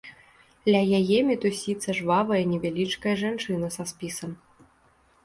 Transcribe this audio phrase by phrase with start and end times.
[0.75, 4.31] Ля яе мітусіцца жвавая невялічкая жанчына са спісам.